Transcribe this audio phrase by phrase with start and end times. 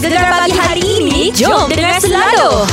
[0.00, 2.64] Gegar pagi hari ini Jom dengar selalu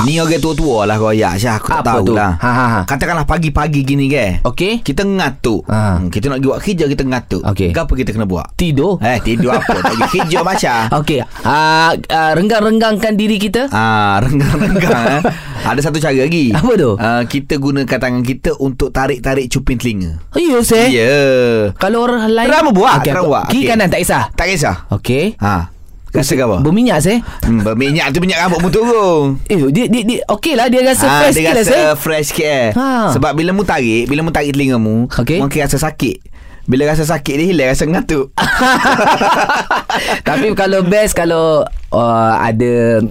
[0.00, 2.16] Ni orang tua-tua lah royak Syah Aku tak Apa tu?
[2.16, 2.80] tahulah Ha, ha, ha.
[2.82, 4.80] Katakanlah pagi-pagi gini ke Okey.
[4.80, 6.00] Kita ngatuk Ha.
[6.00, 7.68] hmm, Kita nak pergi buat kerja Kita ngatuk Okey.
[7.70, 8.46] Apa kita kena buat?
[8.54, 8.96] Tidur.
[8.98, 11.20] Eh tidur apa Tak pergi kerja Masya Okey.
[11.20, 13.68] Uh, uh, renggang-renggangkan diri kita.
[13.68, 15.22] Ah, renggang-renggang eh.
[15.68, 16.90] Ada satu cara lagi Apa tu?
[16.96, 20.86] Ah, Kita gunakan tangan kita Untuk tarik-tarik cuping telinga Ya, Ya saya.
[20.88, 21.76] yeah.
[21.76, 23.68] Kalau orang lain Terama buat Okey, aku- buat Kiri Okey.
[23.68, 25.76] kanan tak kisah Tak kisah Okey Ha
[26.10, 26.58] Rasa ke apa?
[26.58, 30.66] Berminyak saya Hmm, berminyak tu minyak rambut mu turun Eh dia dia, dia Okey lah
[30.66, 32.68] Dia rasa Ah, fresh dia lah rasa saya fresh sikit eh.
[32.72, 33.14] Ha.
[33.14, 35.38] Sebab bila mu tarik, bila mu tarik telinga mu, Okey.
[35.38, 36.18] mungkin rasa sakit.
[36.62, 38.30] Bila rasa sakit dia hilang rasa ngantuk.
[40.28, 43.02] Tapi kalau best Kalau uh, Ada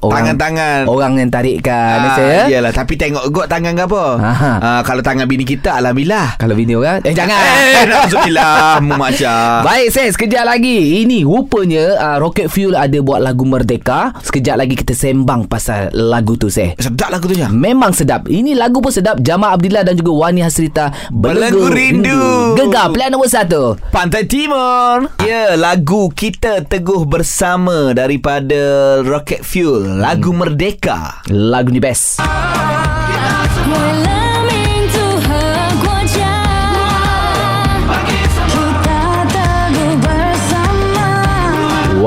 [0.00, 0.88] Orang Tangan-tangan.
[0.88, 2.72] Orang yang tarikkan Ah, saya Iyalah.
[2.72, 4.04] Tapi tengok got tangan ke apa?
[4.16, 4.52] Aha.
[4.56, 6.40] ah, Kalau tangan bini kita Alhamdulillah.
[6.40, 7.36] Kalau bini orang Eh jangan.
[7.36, 11.04] Eh Alhamdulillah Mu Masya Baik Ses Sekejap lagi.
[11.04, 14.16] Ini rupanya uh, Rocket Fuel ada buat lagu Merdeka.
[14.24, 18.24] Sekejap lagi kita sembang Pasal lagu tu Ses Sedap lagu tu je Memang sedap.
[18.24, 19.20] Ini lagu pun sedap.
[19.20, 22.56] Jamal Abdillah dan juga Wani Hasrita Belenggu Rindu.
[22.56, 22.88] Gegar.
[22.88, 23.76] Pilihan nombor satu.
[23.92, 25.12] Pantai Timur.
[25.20, 28.56] Ya lagu Kita Teguh Bersama Daripada
[29.04, 31.26] Rocket Fuel Lagu Merdeka.
[31.26, 32.22] Lagu ni best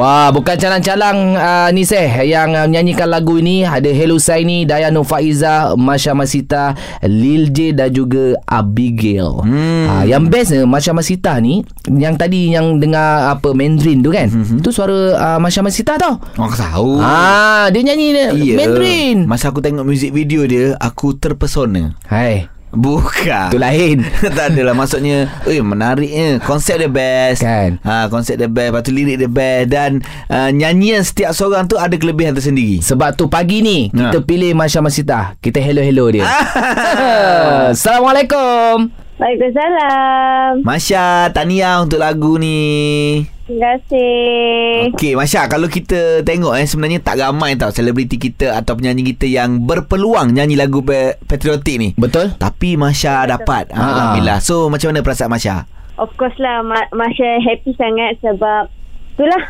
[0.03, 5.07] Wah bukan calang-calang uh, ni Seh Yang uh, menyanyikan lagu ini Ada Hello Saini Dayano
[5.07, 6.75] Faiza Masya Masita
[7.07, 9.85] Lil J dan juga Abigail hmm.
[9.87, 14.59] uh, Yang best Masya Masita ni Yang tadi yang dengar apa Mandarin tu kan hmm.
[14.59, 18.59] Tu suara uh, Masya Masita tau Orang tahu Ah, dia nyanyi Iya.
[18.59, 19.23] Mandarin.
[19.23, 24.01] Masa aku tengok music video dia Aku terpesona Hai, Bukan tu lain.
[24.35, 27.77] tak adalah maksudnya Eh menariknya Konsep dia best Kan.
[27.79, 31.77] ha, Konsep dia best Lepas tu lirik dia best Dan uh, Nyanyian setiap seorang tu
[31.77, 34.09] Ada kelebihan tersendiri Sebab tu pagi ni Ha.
[34.09, 35.19] kita pilih Masya Masita.
[35.37, 36.25] Kita hello-hello dia.
[37.73, 38.89] Assalamualaikum.
[39.15, 40.65] Waalaikumsalam.
[40.65, 44.89] Masya Tahniah untuk lagu ni Terima kasih.
[44.89, 49.25] Okey Masya Kalau kita tengok eh Sebenarnya tak ramai tau Selebriti kita Atau penyanyi kita
[49.25, 52.31] Yang berpeluang Nyanyi lagu pe- patriotik ni Betul?
[52.33, 53.75] Tapi Masya dapat Ha.
[53.75, 55.55] Alhamdulillah So macam mana perasaan Masya
[55.93, 58.65] Of course lah, Ma- Masya happy sangat sebab
[59.13, 59.43] itulah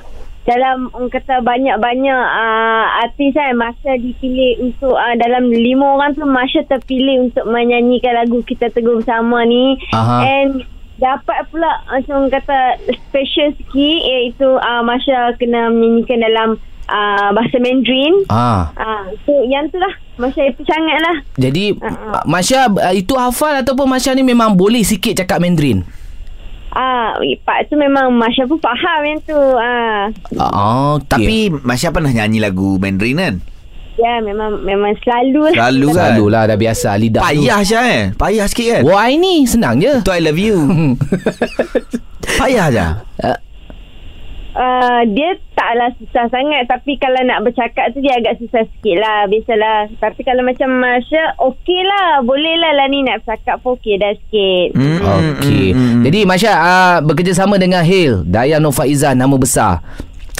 [0.43, 6.27] dalam orang kata banyak-banyak uh, artis kan Masya dipilih untuk uh, dalam lima orang tu
[6.27, 10.19] Masya terpilih untuk menyanyikan lagu Kita Teguh Bersama ni Aha.
[10.25, 10.67] and
[11.03, 12.59] dapat pula macam orang kata
[13.11, 16.49] special sikit iaitu uh, Masya kena menyanyikan dalam
[16.87, 18.71] uh, bahasa Mandarin Ah.
[18.79, 22.23] Ah, so yang tu lah Masya happy sangat lah Jadi ha.
[22.23, 25.83] Masya uh, itu hafal ataupun Masya ni memang boleh sikit cakap Mandarin?
[26.73, 29.37] Ah, part tu memang Masya pun faham yang tu.
[29.37, 30.09] Ah.
[30.41, 31.05] Ah, okay.
[31.05, 33.35] Tapi Masya pernah nyanyi lagu Mandarin kan
[33.93, 35.69] Ya, memang memang selalu lah.
[35.69, 37.25] Selalu kan Selalulah dah biasa lidah tu.
[37.29, 39.93] Payah Syah eh Payah sikit kan Wah ini senang je.
[40.01, 40.57] Tu I love you
[42.41, 42.87] Payah je
[44.53, 49.25] Uh, dia taklah susah sangat tapi kalau nak bercakap tu dia agak susah sikit lah.
[49.25, 49.89] Biasalah.
[49.97, 52.21] Tapi kalau macam Masya, okey lah.
[52.21, 54.67] Boleh lah lah ni nak bercakap pun okey dah sikit.
[54.77, 55.73] Hmm, Okey.
[55.73, 56.03] hmm, hmm.
[56.05, 59.81] Jadi Masya uh, bekerjasama dengan Hil, Dayano Faizan nama besar.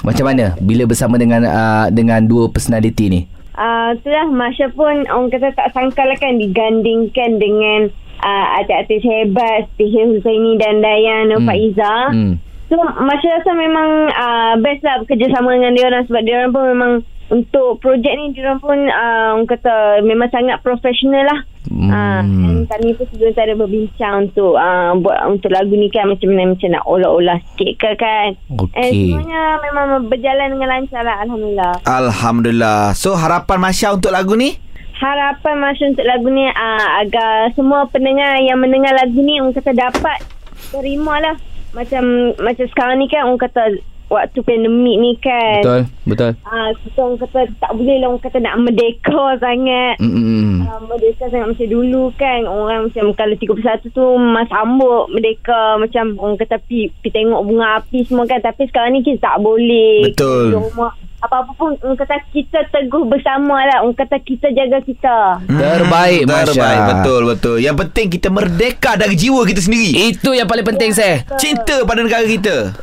[0.06, 3.22] Macam mana bila bersama dengan uh, dengan dua personality ni?
[3.54, 7.94] Uh, itulah Masya pun orang kata tak sangka lah kan digandingkan dengan
[8.26, 11.38] uh, artis-artis hebat seperti Husaini dan Dayan Hmm.
[11.38, 11.48] hmm.
[11.48, 11.96] Faiza.
[12.10, 12.34] Hmm.
[12.74, 16.66] So Masya rasa memang uh, best lah bekerjasama dengan dia orang sebab dia orang pun
[16.74, 16.94] memang
[17.30, 21.40] untuk projek ni dia orang pun uh, orang kata memang sangat profesional lah.
[21.70, 21.94] Hmm.
[21.94, 26.58] Dan kami pun sebelum ada berbincang untuk uh, buat untuk lagu ni kan macam mana
[26.58, 28.30] macam nak olah-olah sikit ke kan.
[28.58, 28.74] Okey.
[28.74, 31.74] And semuanya memang berjalan dengan lancar lah Alhamdulillah.
[31.86, 34.58] Alhamdulillah So harapan Masya untuk lagu ni
[34.98, 39.78] Harapan Masya untuk lagu ni uh, agar semua pendengar yang mendengar lagu ni orang kata
[39.78, 40.26] dapat
[40.74, 41.38] terima lah.
[41.74, 42.04] Macam
[42.38, 43.82] macam sekarang ni kan orang kata
[44.14, 45.66] waktu pandemik ni kan.
[45.66, 46.32] Betul, betul.
[46.46, 49.96] Ah, kita orang kata tak boleh lah orang kata nak merdeka sangat.
[49.98, 50.70] Hmm.
[50.70, 56.18] Uh, merdeka sangat macam dulu kan Orang macam Kalau 31 tu Mas sambut Merdeka Macam
[56.18, 60.10] orang kata pi, pi tengok bunga api semua kan Tapi sekarang ni kita tak boleh
[60.10, 60.50] Betul.
[60.50, 60.92] Kita di rumah
[61.24, 66.46] apa-apa pun orang kata kita teguh bersama lah orang kata kita jaga kita Terbaik, Masya.
[66.46, 70.92] Terbaik Betul betul Yang penting kita merdeka Dari jiwa kita sendiri Itu yang paling penting
[70.92, 71.24] saya.
[71.36, 72.76] Cinta pada negara kita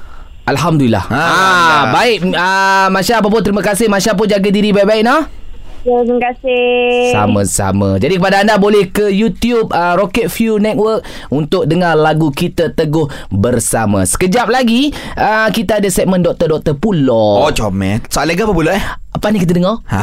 [0.43, 1.05] Alhamdulillah.
[1.05, 1.93] Ha, Ah, Alhamdulillah.
[1.93, 2.19] baik.
[2.35, 3.87] Ah, Masya apa pun terima kasih.
[3.87, 5.31] Masya pun jaga diri baik-baik nah.
[5.81, 7.09] Terima kasih.
[7.11, 7.97] Sama-sama.
[7.97, 11.01] Jadi kepada anda boleh ke YouTube uh, Rocket View Network
[11.33, 14.05] untuk dengar lagu kita Teguh bersama.
[14.05, 17.49] Sekejap lagi uh, kita ada segmen doktor-doktor pula.
[17.49, 18.05] Oh, comel.
[18.13, 18.85] Soalan apa pula eh?
[19.11, 19.81] Apa ni kita dengar?
[19.89, 20.03] Ha?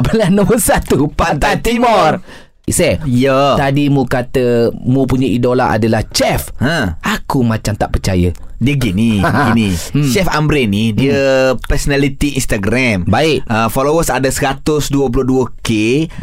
[0.08, 2.18] Belah nombor satu Pantai Timur.
[2.66, 3.54] Ise, Ya.
[3.54, 6.50] tadi mu kata mu punya idola adalah chef.
[6.58, 6.98] Ha.
[6.98, 8.34] Aku macam tak percaya.
[8.56, 9.68] Dia gini, gini.
[9.92, 10.06] Hmm.
[10.06, 11.16] Chef Amre ni dia
[11.62, 13.04] personality Instagram.
[13.04, 13.44] Baik.
[13.44, 15.70] Uh, followers ada 122k.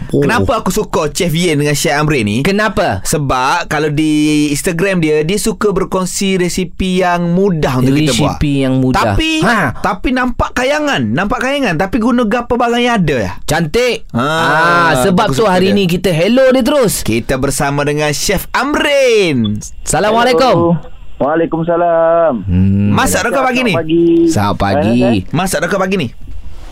[0.09, 0.21] Oh.
[0.21, 2.41] Kenapa aku suka Chef Yen dengan Chef Amre ni?
[2.41, 3.01] Kenapa?
[3.03, 4.12] Sebab kalau di
[4.50, 8.36] Instagram dia dia suka berkongsi resipi yang mudah untuk kita buat.
[8.36, 9.13] Resipi yang mudah.
[9.13, 9.57] Tapi Ha.
[9.75, 13.31] tapi nampak kayangan, nampak kayangan tapi guna gapo barang yang ada ya.
[13.44, 14.07] Cantik.
[14.09, 14.31] Ah,
[14.63, 15.75] Ah, sebab tu hari dia.
[15.75, 17.01] ni kita hello dia terus.
[17.01, 19.59] Kita bersama dengan Chef Amrin.
[19.83, 20.79] Assalamualaikum.
[20.79, 20.92] Hello.
[21.23, 22.43] Waalaikumsalam.
[22.43, 22.91] Hmm.
[22.91, 23.73] Masak rekod pagi ni?
[23.73, 24.27] Pagi.
[24.27, 25.23] Selamat pagi.
[25.31, 26.07] Masak rekod pagi ni.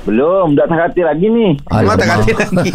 [0.01, 1.47] Belum, dah tak kata lagi ni.
[1.61, 2.25] Memang tak Alamak.
[2.25, 2.71] kata lagi.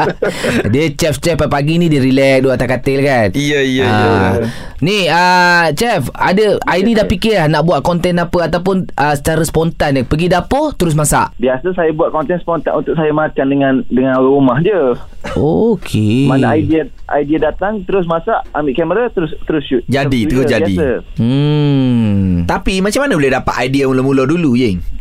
[0.72, 3.28] dia chef-chef pagi ni dia relax dua atas katil kan.
[3.32, 4.32] Ya, ya, Ah.
[4.36, 4.44] ya.
[4.80, 9.14] Ni uh, chef ada hari ni dah fikir lah nak buat konten apa ataupun uh,
[9.14, 11.32] secara spontan ni pergi dapur terus masak.
[11.36, 14.80] Biasa saya buat konten spontan untuk saya makan dengan dengan orang rumah je.
[15.34, 16.26] Okey.
[16.26, 16.84] Mana idea
[17.14, 19.84] idea datang terus masak, ambil kamera terus terus shoot.
[19.86, 20.74] Jadi, Itu terus je, jadi.
[20.74, 20.90] Biasa.
[21.16, 22.44] Hmm.
[22.44, 24.99] Tapi macam mana boleh dapat idea mula-mula dulu, Yeng?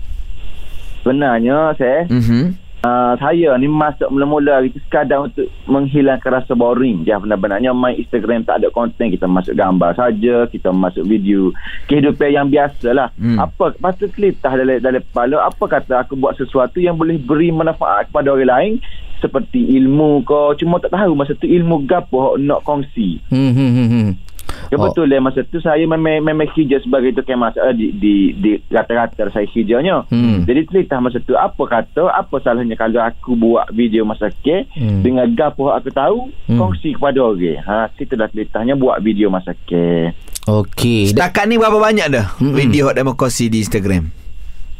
[1.01, 2.69] Sebenarnya saya Mhm.
[2.79, 7.03] Uh, saya ni masuk mula-mula itu sekadar untuk menghilangkan rasa boring.
[7.03, 9.11] Je benar-benarnya main Instagram tak ada konten.
[9.11, 11.51] Kita masuk gambar saja kita masuk video
[11.91, 13.35] kehidupan yang biasa lah Hmm.
[13.35, 18.07] apa patut kelitah dalam, dalam kepala apa kata aku buat sesuatu yang boleh beri manfaat
[18.07, 18.73] kepada orang lain?
[19.19, 23.19] Seperti ilmu kau cuma tak tahu masa tu ilmu gapo nak kongsi.
[23.27, 24.09] Hmm, hmm, hmm,
[24.59, 24.69] hmm.
[24.69, 29.29] Kebetulan masa tu saya memang memang kerja sebagai tukang masak eh, di di di rata-rata
[29.29, 30.03] saya kerjanya.
[30.07, 30.43] Hmm.
[30.43, 35.01] Jadi cerita masa tu apa kata apa salahnya kalau aku buat video masak ke Hmm.
[35.01, 36.59] dengan gapo aku tahu Hmm.
[36.59, 37.61] kongsi kepada orang.
[37.61, 40.11] Ha kita dah ceritanya buat video masak ke.
[40.49, 41.13] Okey.
[41.13, 42.57] Setakat ni berapa banyak dah Mm-mm.
[42.57, 44.18] video yang kongsi di Instagram?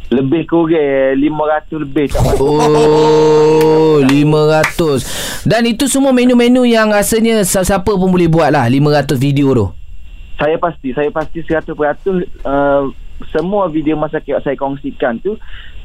[0.10, 2.42] Lebih kurang 500 lebih tak masuk.
[2.42, 9.54] Oh 500 Dan itu semua menu-menu yang rasanya Siapa pun boleh buat lah 500 video
[9.54, 9.68] tu
[10.42, 11.70] Saya pasti, saya pasti 100%
[12.42, 12.90] uh,
[13.36, 14.08] semua video yang
[14.40, 15.36] saya kongsikan tu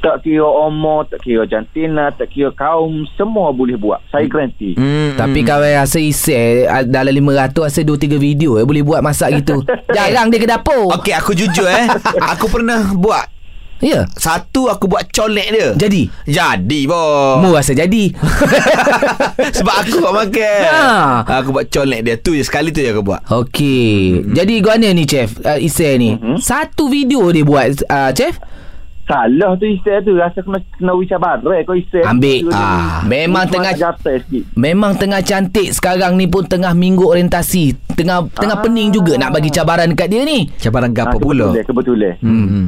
[0.04, 4.04] tak kira umur, tak kira jantina, tak kira kaum, semua boleh buat.
[4.12, 4.76] Saya garanti.
[4.76, 9.64] Hmm, Tapi kawan rasa isi Dalam 500 rasa 2-3 video eh, Boleh buat masak gitu
[9.96, 11.88] Jarang dia ke dapur Okey, aku jujur eh.
[12.36, 13.33] aku pernah buat
[13.84, 15.68] Ya satu aku buat colek dia.
[15.76, 17.36] Jadi Jadi boh.
[17.38, 18.16] Mu rasa jadi
[19.60, 20.60] Sebab aku buat makan.
[20.64, 20.88] Ha.
[21.44, 23.20] Aku buat colek dia tu je sekali tu je aku buat.
[23.28, 26.40] Okey Jadi guana ni chef uh, Isai ni Mhm.
[26.40, 28.40] Satu video dia buat uh, Chef
[29.04, 32.08] Salah tu isteri tu rasa kena kena ucap barai kau isteri.
[32.08, 32.48] Ambil.
[32.48, 33.76] Ah, memang tengah-.
[34.56, 37.76] Memang tengah cantik sekarang ni pun tengah minggu orientasi.
[37.92, 38.64] Tengah tengah Ah.
[38.64, 40.48] pening juga nak bagi cabaran dekat dia ni.
[40.56, 41.52] Cabaran Ah, gapo pula?
[41.52, 42.14] Kebetulan, kebetulan.
[42.24, 42.66] Hmm.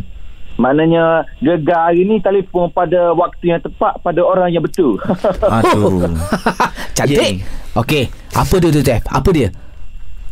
[0.56, 4.97] Maknanya gegar hari ni telefon pada waktu yang tepat pada orang yang betul.
[5.61, 6.08] Aduh.
[6.97, 7.44] cantik.
[7.44, 7.76] Yeah.
[7.76, 9.05] Okey, apa tu tu chef?
[9.05, 9.53] Apa dia?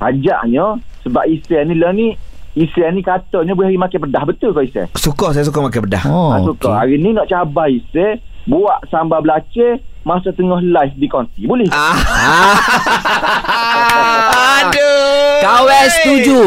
[0.01, 2.17] Ajaknya sebab isteri ni lah ni
[2.57, 4.89] isteri ni katanya boleh makan pedas betul kau isteri.
[4.97, 6.05] Suka saya suka makan bedah.
[6.09, 6.73] Oh, Oh, suka.
[6.73, 8.17] Hari ni nak cabar isteri
[8.49, 11.45] buat sambal belacan masa tengah live di konti.
[11.45, 11.69] Boleh?
[11.69, 11.97] Ah.
[14.65, 15.41] Aduh.
[15.41, 16.41] Kawan setuju.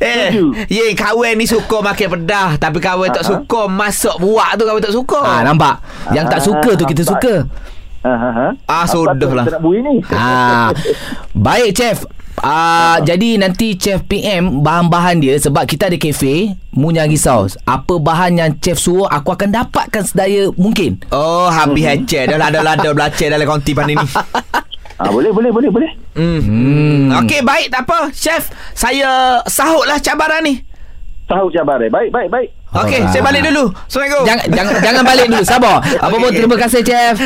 [0.00, 0.32] Eh,
[0.66, 3.32] ye kawan ni suka makan pedah tapi kawan tak Ha-ha.
[3.36, 5.20] suka masak buat tu kawan tak suka.
[5.20, 5.76] Ah, nampak?
[6.10, 7.12] Yang tak Ah, suka tu kita nampak.
[7.14, 7.34] suka.
[8.00, 8.46] Ha ha ha.
[8.64, 9.44] Ah, Apa sudah tu lah.
[9.60, 9.94] ni?
[10.08, 10.72] Ah,
[11.30, 12.08] baik chef.
[12.38, 17.40] Ah, jadi nanti chef PM bahan-bahan dia sebab kita ada kafe, mu jangan risau.
[17.68, 20.96] Apa bahan yang chef suruh aku akan dapatkan sedaya mungkin.
[21.10, 24.08] Oh, habis hajar dah lada-lada belacan dalam konti pandai ni.
[25.00, 25.90] Ah, boleh boleh boleh boleh.
[26.12, 26.40] Hmm.
[26.44, 27.24] Hmm.
[27.24, 28.12] Okey, baik tak apa.
[28.12, 30.60] Chef, saya sahutlah cabaran ni.
[31.24, 31.88] Tahu cabaran.
[31.88, 32.48] Baik baik baik.
[32.70, 33.08] Okey, Ah.
[33.08, 33.72] saya balik dulu.
[33.88, 34.22] Assalamualaikum.
[34.28, 35.76] Jangan jangan jangan balik dulu sabar.
[35.80, 37.16] Apa pun terima kasih chef.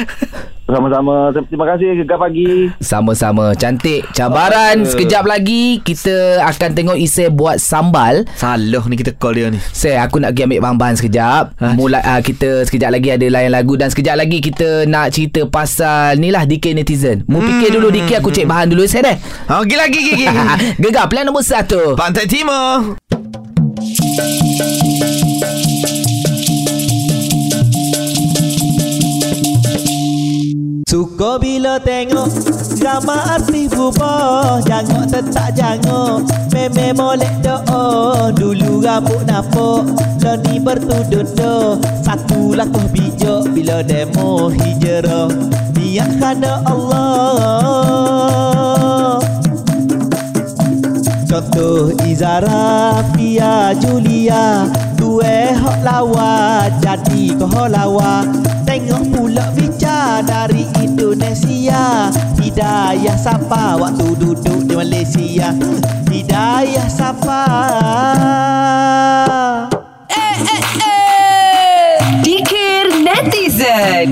[0.65, 1.29] Sama-sama.
[1.45, 2.73] Terima kasih gegar pagi.
[2.81, 9.37] Sama-sama Cantik Cabaran Sekejap lagi Kita akan tengok Isai buat sambal Salah ni kita call
[9.37, 9.61] dia ni.
[9.71, 11.77] Saya aku nak pergi ambil bahan-bahan sekejap Ha?
[11.77, 16.17] Mula uh, Kita sekejap lagi ada layan lagu Dan sekejap lagi kita nak cerita pasal
[16.17, 19.17] Ni lah DK Netizen Mu fikir dulu DK Aku cek bahan dulu Saya dah
[19.53, 20.27] Oh, gila gigi gigi.
[20.81, 22.97] Gegar plan nombor satu Pantai Timur.
[30.95, 32.31] Suka bila tengok
[32.79, 36.23] Irama arti buboh Jangok tetap jangok.
[36.55, 39.91] Meme molek doa Dulu rambut napok
[40.23, 45.35] Loni bertuduh Satu lakuh bijak Bila demo hijrah.
[45.75, 47.99] Niat kerana Allah.
[51.27, 54.71] Contoh Izara Fia Julia.
[54.95, 58.23] Dua hok lawa Jadi kau lawa.
[58.63, 59.84] Tengok pula bicara
[60.21, 62.13] dari Indonesia.
[62.39, 65.51] Hidayah Sapa Waktu duduk di Malaysia.
[66.07, 67.45] Hidayah Sapa
[72.23, 74.11] Dikir netizen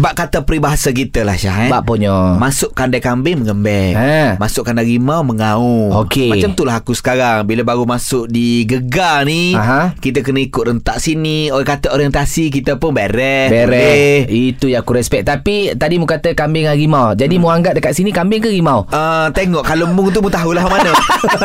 [0.00, 1.70] Bak kata peribahasa kita lah Syah eh.
[1.70, 2.40] Bak punya.
[2.40, 4.40] Masuk kandai kambing menggembek Ha.
[4.40, 6.32] Masuk kandai rimau mengaum Okey.
[6.32, 9.92] Macam tu lah aku sekarang Bila baru masuk di gegar ni Aha.
[10.00, 14.96] Kita kena ikut rentak sini Orang kata orientasi Kita pun beres Beres Itu yang aku
[14.96, 18.48] respect Tapi Tadi mu kata kambing dengan rimau Jadi mu anggap dekat sini Kambing ke
[18.48, 18.88] rimau?
[18.88, 20.92] Uh, tengok kalau mung tu mu tahulah mana.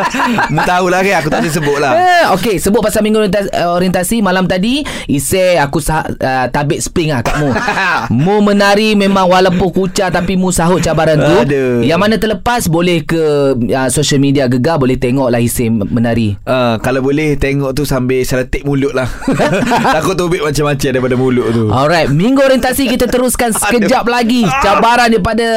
[0.54, 1.94] mu tahulah kan aku tak boleh sebut lah.
[1.98, 7.12] Eh, okay, sebut pasal minggu orientasi, orientasi malam tadi, isi aku sah, uh, tabik spring
[7.12, 7.50] lah kat mu.
[8.24, 11.36] mu menari memang walaupun kucar tapi mu sahut cabaran tu.
[11.42, 11.82] Aduh.
[11.82, 16.38] Yang mana terlepas boleh ke uh, social media gegar boleh tengok lah isi menari.
[16.46, 19.10] Uh, kalau boleh tengok tu sambil seletik mulut lah.
[19.98, 21.74] Takut tobik macam-macam daripada mulut tu.
[21.74, 24.46] Alright, minggu orientasi kita teruskan sekejap lagi.
[24.62, 25.48] Cabaran daripada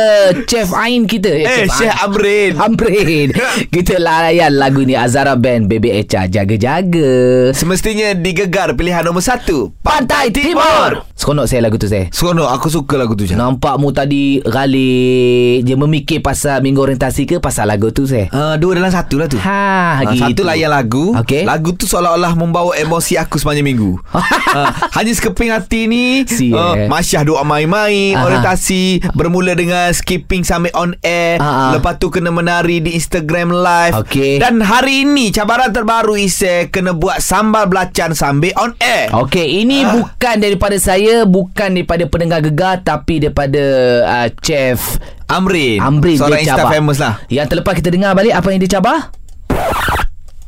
[0.49, 1.29] Chef Ain kita.
[1.29, 2.53] Eh, Syekh Amrin.
[2.65, 3.29] Amrin.
[3.75, 7.51] kita layan lagu ni Azara Band Baby Echa jaga-jaga.
[7.53, 9.75] Semestinya digegar pilihan nombor satu.
[9.83, 11.05] Pantai Timur.
[11.19, 12.07] Seronok saya lagu tu saya.
[12.15, 13.33] Seronok aku suka lagu tu je.
[13.33, 18.55] Nampak mu tadi galik Dia memikir pasal minggu orientasi ke Pasal lagu tu saya Uh,
[18.55, 19.39] dua dalam satu lah tu.
[19.39, 19.57] Ha,
[19.99, 20.21] Ah, gitu.
[20.23, 21.43] Satu layan lagu Okey.
[21.43, 26.77] Lagu tu seolah-olah Membawa emosi aku sepanjang minggu uh, Hanya sekeping hati ni Si, uh,
[26.77, 26.87] eh.
[26.87, 28.23] Masyah doa main-main Aha.
[28.23, 31.73] Orientasi Bermula dengan Skipping sambil on air ah.
[31.73, 34.39] Lepas tu kena menari Di Instagram live Okey.
[34.39, 39.81] Dan hari ini Cabaran terbaru Ise Kena buat sambal belacan Sambil on air Okey, ini
[39.81, 39.95] Ah.
[39.95, 43.63] bukan daripada saya, bukan daripada pendengar gegar tapi daripada
[44.03, 44.99] uh, chef
[45.31, 46.73] Amrin Amrin Seorang dia cabar.
[46.75, 49.13] famous lah Yang terlepas kita dengar balik apa yang dia cabar?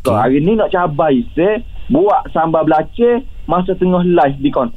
[0.00, 1.62] So, hari ni nak cabar Isy
[1.92, 4.72] Buat sambal belacan Masa tengah live di kon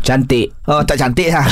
[0.00, 0.50] Cantik.
[0.64, 1.44] Oh tak cantik lah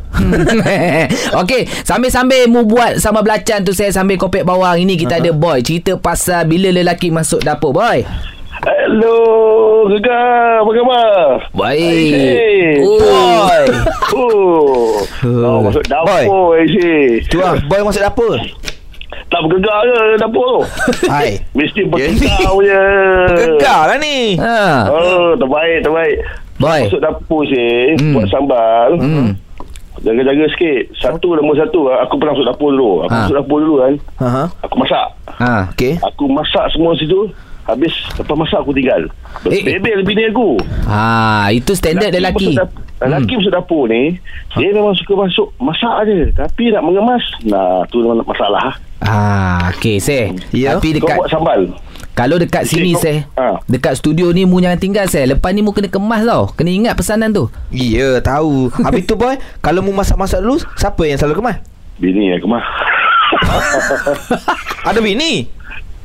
[1.42, 5.66] Okey Sambil-sambil mu buat Sambal belacan tu Saya sambil kopek bawang Ini kita ada boy
[5.66, 8.06] Cerita pasal Bila lelaki masuk dapur boy
[8.68, 9.16] Hello,
[9.88, 10.60] Gegar.
[10.60, 11.40] Apa khabar?
[11.56, 13.64] Baik Hey, Boy
[14.12, 17.24] Oh, oh masuk dapur, Isi.
[17.32, 18.36] Tu lah Boy masuk dapur
[19.32, 20.60] Tak bergegar ke dapur tu?
[21.08, 22.84] Hai Mesti bergegar punya.
[23.32, 24.92] Gegar lah ni ha.
[24.92, 26.16] Oh, terbaik, terbaik.
[26.60, 27.96] Boy Masuk dapur, si.
[27.96, 28.20] Hmm.
[28.20, 28.90] Buat sambal.
[29.00, 29.30] Hmm.
[29.98, 30.84] Jaga-jaga sikit.
[30.94, 31.88] Satu, nombor satu.
[32.04, 32.92] Aku pernah masuk dapur dulu.
[33.08, 33.20] Aku Ha.
[33.24, 33.94] masuk dapur dulu kan.
[34.20, 34.44] Aha.
[34.62, 35.08] Aku masak.
[35.40, 35.72] ha.
[35.72, 37.32] Okay Aku masak semua situ.
[37.68, 39.12] Habis, lepas masak aku tinggal.
[39.46, 39.76] Eh, eh.
[39.76, 40.56] Bebel bini aku.
[40.88, 41.52] ha.
[41.52, 44.18] Itu standard lelaki masuk dap- Lelaki masuk dapur ni
[44.52, 50.02] Dia memang suka masuk Masak je Tapi nak mengemas Nah tu memang masalah Ah, okey,
[50.02, 50.34] Seh.
[50.50, 50.74] Ya.
[50.74, 51.62] Tapi Kau dekat buat sambal
[52.18, 53.18] kalau dekat Okey, sini, kau- Seh.
[53.38, 53.62] ha.
[53.70, 55.22] Dekat studio ni mu jangan tinggal, Seh.
[55.24, 56.50] Lepas ni mu kena kemas tau.
[56.50, 57.46] Kena ingat pesanan tu.
[57.70, 61.58] Ya tahu Habis tu boy Kalau mu masak-masak dulu Siapa yang selalu kemas
[61.98, 62.66] Bini aku mah
[64.88, 65.46] Ada bini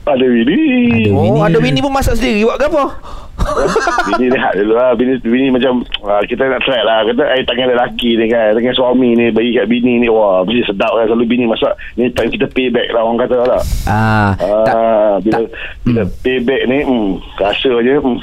[0.02, 0.59] Ada bini.
[0.99, 1.38] Ada Oh, bini.
[1.40, 2.42] ada bini pun masak sendiri.
[2.42, 2.85] Buat ke apa?
[4.09, 4.90] bini rehat dulu lah.
[4.92, 7.02] Bini, bini macam ah, kita nak try lah.
[7.04, 8.50] Kata air tangan lelaki ni kan.
[8.52, 10.06] Tangan suami ni bagi kat bini ni.
[10.06, 11.06] Wah, mesti sedap kan.
[11.06, 11.71] Selalu bini masak.
[11.94, 13.62] Ni time kita payback lah orang kata tak.
[13.85, 15.42] Ah, tak, Ah, bila tak.
[15.82, 18.18] bila payback ni hmm, rasa je hmm,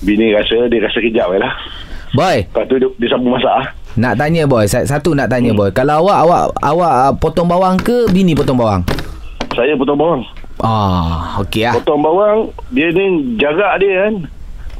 [0.00, 1.54] bini rasa dia rasa kejap je lah
[2.12, 3.64] boy, lepas tu dia, dia sambung masak ah.
[3.94, 4.68] nak tanya boy.
[4.68, 5.72] Sa- Satu nak tanya boy.
[5.72, 8.84] Kalau awak awak awak ah, potong bawang ke bini potong bawang?
[9.50, 10.20] saya potong bawang
[10.62, 11.74] Ah, okey ah.
[11.74, 12.38] potong bawang
[12.70, 13.04] dia ni
[13.36, 14.14] jarak dia kan.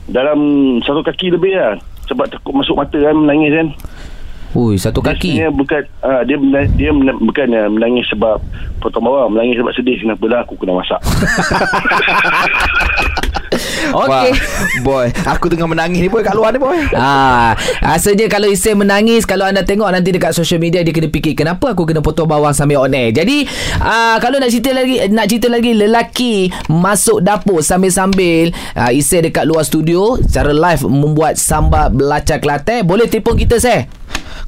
[0.07, 0.39] Dalam
[0.79, 1.75] satu kaki lebih lah.
[2.07, 3.69] Sebab takut masuk mata kan menangis kan.
[4.53, 5.31] Ui, satu dia kaki.
[5.33, 8.39] sebenarnya bukan ah, dia mena- dia mena- bukan ah, menangis sebab
[8.79, 9.99] potong bawang menangis sebab sedih.
[9.99, 11.01] Kenapa lah aku kena masak
[14.05, 14.09] Okey.
[14.09, 14.27] Wah,
[14.85, 16.79] boy, aku tengah menangis ni boy kat luar ni boy.
[17.03, 21.35] Ah, rasanya kalau Isen menangis kalau anda tengok nanti dekat social media dia kena fikir
[21.35, 23.11] kenapa aku kena potong bawang sambil on air.
[23.11, 23.43] Jadi,
[23.83, 26.35] ah kalau nak cerita lagi nak cerita lagi lelaki
[26.71, 33.11] masuk dapur sambil-sambil ah, Isen dekat luar studio secara live membuat sambal belacan Kelantan, boleh
[33.11, 33.89] telefon kita saya.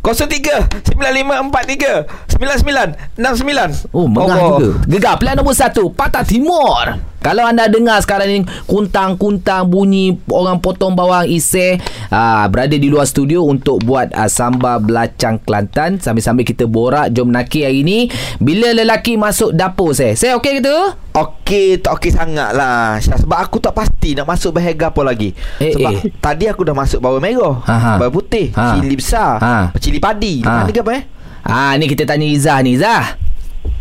[0.05, 3.89] 03 9543 99 69.
[3.97, 4.61] Oh, mengah Allah.
[4.61, 4.69] juga.
[4.85, 7.14] Gegar pilihan nombor satu, Patah Timur.
[7.25, 8.39] Kalau anda dengar sekarang ni
[8.69, 14.79] kuntang-kuntang bunyi orang potong bawang iseh aa, berada di luar studio untuk buat aa, sambal
[14.79, 20.13] belacang Kelantan sambil-sambil kita borak jom nakir hari ni bila lelaki masuk dapur saya.
[20.13, 20.79] Saya okey ke tu?
[21.15, 25.31] Okey, tak okey sangat lah Syah, Sebab aku tak pasti nak masuk bahagia apa lagi
[25.57, 26.03] Eh, Sebab eh.
[26.19, 27.93] tadi aku dah masuk bawang merah Ha, ha.
[27.97, 28.77] Bawang putih Ha.
[28.77, 29.55] Cili besar Ha.
[29.79, 30.51] Cili padi Ha.
[30.51, 30.57] ha.
[30.61, 31.03] Mana ke apa eh?
[31.41, 33.15] Ah ni kita tanya Izzah ni Izzah.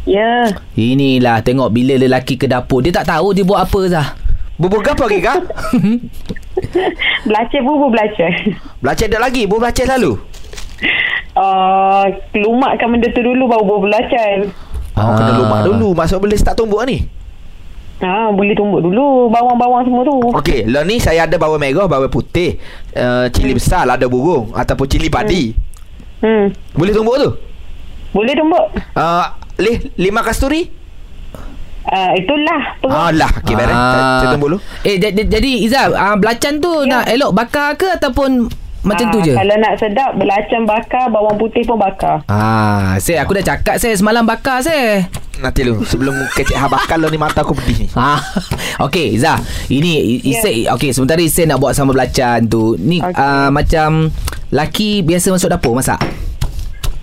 [0.04, 0.52] Ya.
[0.76, 4.08] Inilah tengok bila lelaki ke dapur dia tak tahu dia buat apa Zah.
[4.54, 5.40] Bubur apa lagi kah?
[7.28, 8.54] Belacan bubur belacan.
[8.86, 10.14] Belacan ada lagi Bubur belacan selalu
[11.34, 12.06] Uh,
[12.38, 14.54] lumakkan benda tu dulu baru bubur belacan.
[14.94, 17.10] Oh, kena lumak dulu Maksud boleh start tumbuk ni
[18.04, 20.12] Ha, boleh tumbuk dulu bawang-bawang semua tu.
[20.36, 22.60] Okey, lah ni saya ada bawang merah, bawang putih,
[23.00, 25.56] uh, cili besar, lada burung ataupun cili padi.
[26.20, 26.52] Hmm.
[26.76, 27.30] Boleh tumbuk tu?
[28.12, 28.66] Boleh tumbuk.
[28.92, 29.24] Uh,
[29.56, 30.70] leh, lima kasturi?
[31.84, 32.80] Uh, itulah.
[32.80, 32.96] Tunggu.
[32.96, 33.76] Alah, okey beres.
[33.76, 34.58] Saya, dulu.
[34.82, 36.90] Eh j- j- jadi Izzah, ah, belacan tu Ya.
[36.90, 38.48] nak elok bakar ke ataupun
[38.82, 39.34] macam tu Ah, je?
[39.34, 42.24] Kalau nak sedap, belacan bakar, bawang putih pun bakar.
[42.26, 45.06] Ah, saya aku dah cakap saya semalam bakar saya.
[45.36, 47.88] Nanti dulu sebelum kecek habakal lo ni mata aku pedih ni.
[47.94, 48.20] Ah,
[48.88, 49.38] okey Zah.
[49.68, 49.92] Ini
[50.24, 52.76] Isai okey sementara Isai nak buat sambal belacan tu.
[52.76, 53.12] Ni Okey.
[53.14, 54.08] ah, macam
[54.50, 56.00] laki biasa masuk dapur masak.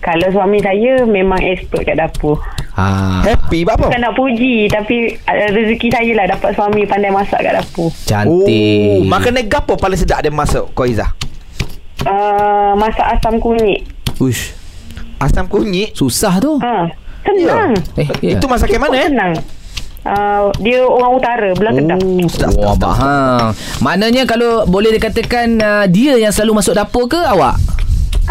[0.01, 2.41] Kalau suami saya memang expert kat dapur.
[2.71, 3.85] Ah, Happy buat apa?
[3.87, 7.93] Bukan nak puji tapi uh, rezeki saya lah dapat suami pandai masak kat dapur.
[8.03, 8.97] cantik.
[8.97, 11.13] Oh, makanan gapo paling sedap dia masuk kau Izzah?
[12.01, 13.85] Uh, masak asam kunyit.
[14.17, 14.57] Uish,
[15.17, 15.93] Asam kunyit.
[15.93, 16.57] susah tu.
[16.57, 16.89] Ha,
[17.21, 17.77] senang.
[17.93, 18.37] Eh, ya.
[18.37, 19.05] Itu masakan mana eh?
[19.07, 19.33] Senang.
[20.01, 21.93] Uh, dia orang utara, belah kedah.
[21.93, 22.75] Oh, sedap, Wah, sedap, sedap.
[22.75, 23.45] bahang.
[23.79, 27.53] Maknanya kalau boleh dikatakan uh, dia yang selalu masuk dapur ke awak?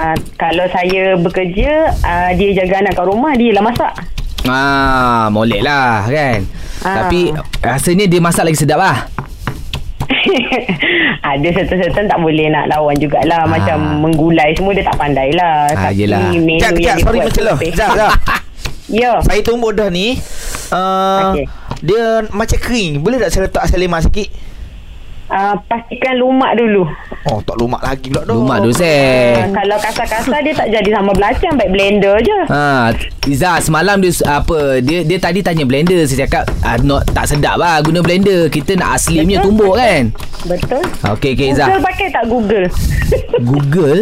[0.01, 3.93] Uh, kalau saya bekerja, uh, dia jaga anak kat rumah, dia lah masak.
[4.49, 6.41] Ah, molek lah kan.
[6.81, 7.05] Ah.
[7.05, 9.05] Tapi rasanya dia masak lagi sedap lah.
[11.31, 13.45] Ada certain-certain tak boleh nak lawan jugalah.
[13.45, 13.51] Ah.
[13.51, 15.69] Macam menggulai semua dia tak pandai lah.
[15.77, 16.33] Ah, Tapi yelah.
[16.33, 16.97] menu Sekejap, yang sekejap.
[16.97, 18.13] dia Sorry buat tu Sekejap, sekejap.
[18.91, 19.23] Ya.
[19.23, 20.19] Saya tumbuk dah ni.
[20.75, 21.47] Uh, Okey.
[21.87, 22.99] Dia macam kering.
[22.99, 24.27] Boleh tak saya letak asam lemak sikit?
[25.31, 26.83] Uh, pastikan lumak dulu.
[27.25, 28.35] Oh, tak lumak lagi pula dah.
[28.35, 29.47] Lumak dulu Uh, saya.
[29.49, 31.53] kalau kasar-kasar dia tak jadi sama belacan.
[31.55, 32.39] Baik blender je.
[32.47, 32.91] Ha,
[33.25, 37.57] Iza semalam dia apa dia dia tadi tanya blender saya cakap ah, not tak sedap
[37.57, 40.11] lah guna blender kita nak asli punya tumbuk kan.
[40.45, 40.83] Betul.
[41.09, 41.65] Okey okey Iza.
[41.69, 42.65] Google pakai tak Google?
[43.51, 44.01] Google.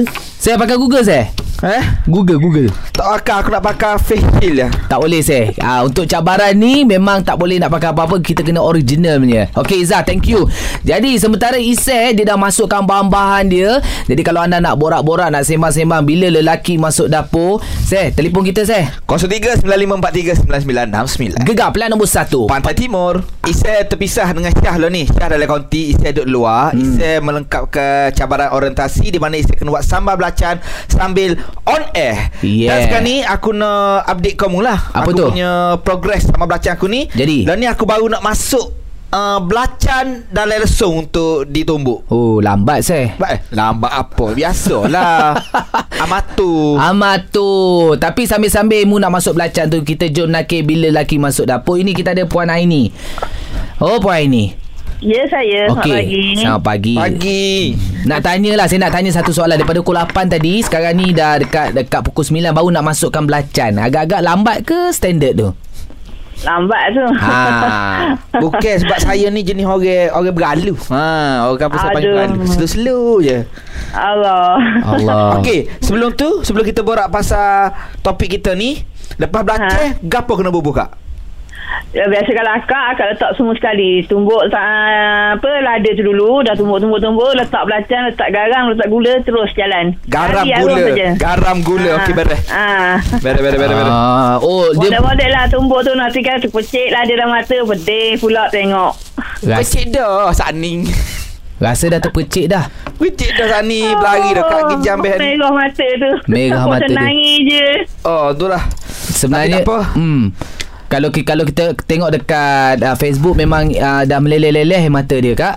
[0.48, 1.28] Saya pakai Google saya.
[1.60, 1.84] Eh?
[2.06, 2.70] Google Google.
[2.94, 3.34] Tak pakai.
[3.42, 4.70] Aku nak pakai face shield lah.
[4.86, 5.50] Tak boleh saya.
[5.58, 9.50] Ah untuk cabaran ni memang tak boleh nak pakai apa-apa kita kena original punya.
[9.58, 10.46] Okey Iza thank you.
[10.86, 13.82] Jadi sementara Isai dia dah masukkan bahan-bahan dia.
[14.06, 18.94] Jadi kalau anda nak borak-borak nak sembang-sembang bila lelaki masuk dapur, saya telefon kita saya.
[19.04, 21.42] 0395439969.
[21.42, 22.46] Gegar plan nombor 1.
[22.46, 26.78] Pantai Timur Isai terpisah dengan Syah lah ni Syah dalam konti Isai duduk luar hmm.
[26.78, 30.37] Isai melengkapkan cabaran orientasi Di mana Isai kena buat sambal belacan
[30.86, 32.70] Sambil on air Yeah.
[32.70, 35.24] Dan sekarang ni Aku nak update kamu lah Apa aku tu?
[35.28, 37.42] punya progress sambal belacan aku ni Jadi?
[37.42, 38.70] Dan ni aku baru nak masuk
[39.10, 43.14] uh, Belacan dalam lesung untuk ditumbuk Oh lambat saya.
[43.16, 44.26] Baik, lambat apa?
[44.32, 45.34] Biasalah
[46.04, 47.48] Amatu Amat tu
[47.96, 51.90] Tapi sambil-sambil Mu nak masuk belacan tu Kita jom nakir Bila lelaki masuk dapur Ini
[51.90, 52.94] kita ada Puan Aini
[53.78, 54.67] Oh Puan Aini
[54.98, 55.70] Ya saya.
[55.78, 57.70] Okey Selamat pagi Pagi
[58.02, 61.38] Nak tanya lah Saya nak tanya satu soalan Daripada pukul 8 tadi Sekarang ni dah
[61.38, 65.48] dekat Dekat pukul 9 Baru nak masukkan belacan Agak-agak lambat ke Standard tu
[66.46, 67.02] Lambat tu.
[67.18, 67.42] Ha,
[68.46, 70.74] bukan sebab saya ni jenis orang orang beralu.
[70.86, 72.46] Ha, orang kampung saya panggil beralu.
[72.46, 73.42] Slow-slow je.
[73.90, 74.54] Allah.
[74.86, 75.34] Allah.
[75.42, 77.74] Okey, sebelum tu, sebelum kita borak pasal
[78.06, 78.86] topik kita ni,
[79.18, 79.98] lepas belajar, ha?
[79.98, 81.07] gapo kena bubuh kak?
[81.88, 84.04] Ya, biasa kalau akak, akak letak semua sekali.
[84.04, 86.44] Tumbuk uh, apa lada tu dulu.
[86.44, 87.32] Dah tumbuk-tumbuk-tumbuk.
[87.32, 89.20] Letak belacan, letak garam, letak gula.
[89.24, 89.96] Terus jalan.
[90.04, 91.08] Garam aroma gula.
[91.16, 91.90] Garam gula.
[92.00, 92.40] Okey, beres.
[92.48, 93.00] Ah.
[93.20, 93.92] Beres, beres, beres, beres.
[93.92, 98.08] Ah, oh dia Model-model lah tumbuk tu nanti kan terpecik lah dia dalam mata pedih
[98.16, 98.92] pula tengok.
[99.40, 100.88] Kecik dah Saning
[101.58, 102.70] rasa dah terpecik dah.
[102.98, 106.10] Kecik dah Sani Berlari dah Kak kejam Merah mata tu.
[106.26, 106.98] Merah mata Macam dia.
[106.98, 107.66] nangis je.
[108.02, 108.62] Oh tu lah
[109.08, 109.78] Sebenarnya Tapi tak apa.
[109.96, 110.24] hmm
[110.88, 115.56] kalau kalau kita tengok dekat uh, Facebook memang uh, dah meleleh-leleh mata dia kak.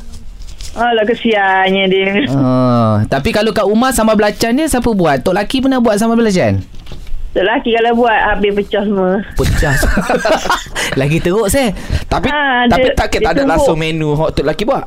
[0.72, 2.08] Alah kesiannya dia.
[2.30, 5.20] Uh, tapi kalau kat rumah sambal belacan dia siapa buat?
[5.20, 6.64] Tok laki pernah buat sambal belacan?
[7.32, 9.24] Tok lelaki kalau buat habis pecah semua.
[9.36, 9.76] Pecah.
[11.00, 11.72] Lagi teruk saya.
[12.08, 14.84] Tapi Ah, Tapi dia- tak dia tak ada langsung menu tu lelaki buat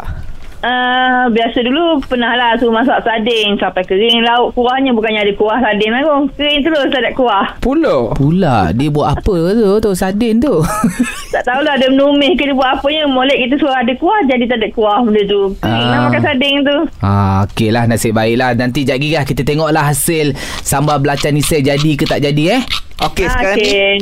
[0.64, 5.58] Uh, biasa dulu pernah lah suruh masak sardin sampai kering lauk kuahnya bukannya ada kuah
[5.58, 6.16] sardin lah tu.
[6.34, 7.46] Kering terus tak ada kuah.
[7.58, 10.64] Pula Pula dia buat apa tu tu sardin tu.
[11.34, 13.04] Tak tahulah dia menumis ke dia buat apanya.
[13.04, 15.52] Molek kita suruh ada kuah jadi tak ada kuah benda tu.
[15.58, 16.04] Kering lah Ah.
[16.06, 16.76] makan sardin tu.
[16.98, 21.30] Ah, okey lah nasib baik lah Nanti jap lagi lah Kita tengoklah hasil Sambal belacan
[21.30, 22.62] ni saya jadi ke tak jadi eh
[23.02, 23.92] Okey Ah, sekarang ni okey.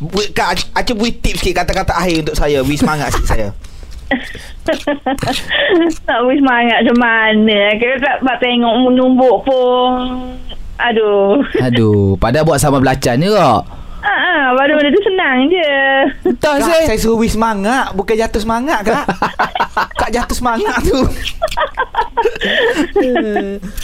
[0.00, 3.48] bu- Kak Ac- Acah beri tips sikit Kata-kata akhir untuk saya Beri semangat sikit saya
[6.08, 7.60] tak boleh semangat macam mana.
[7.76, 9.92] Kalau tak tak tengok menumbuk pun.
[10.78, 11.42] Aduh.
[11.58, 13.62] Aduh Padahal buat sambal belacan je kak
[13.98, 15.74] Ah, ah, baru benda tu senang je.
[16.38, 19.04] Tak Kak saya suruh beri semangat Bukan jatuh semangat kak
[20.00, 21.02] Kak jatuh semangat tu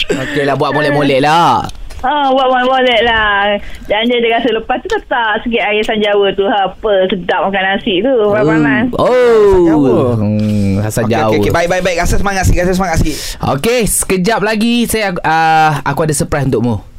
[0.06, 1.66] Okey lah buat molek-molek lah
[2.04, 3.56] Ha, buat boleh lah.
[3.88, 6.44] Dan dia, dia rasa lepas tu letak sikit air sanjawa tu.
[6.44, 8.12] Apa, sedap makan nasi tu.
[8.28, 8.84] Buat panas.
[9.00, 10.20] Oh Jawa.
[10.20, 13.16] hmm, Asal Okey Jawa okey okey Baik baik baik Rasa semangat sikit Rasa semangat sikit
[13.56, 16.93] Okey, sekejap lagi saya uh, aku ada surprise untukmu.